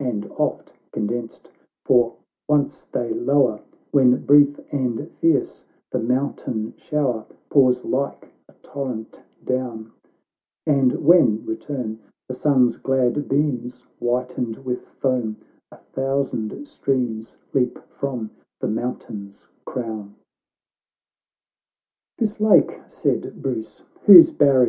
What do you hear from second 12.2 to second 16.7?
the sun's glad beams, "Whitened with foam a thousand